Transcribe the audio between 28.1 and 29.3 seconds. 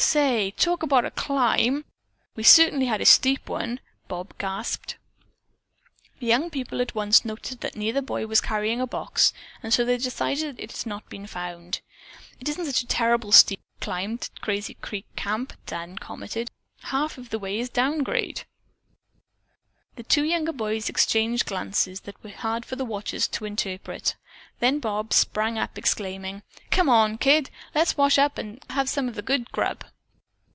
and have some of the